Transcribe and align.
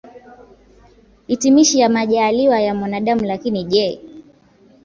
hitimishi 1.27 1.79
ya 1.79 1.89
majaaliwa 1.89 2.59
ya 2.59 2.75
mwanadamu 2.75 3.21
Lakini 3.25 3.63
je 3.63 4.01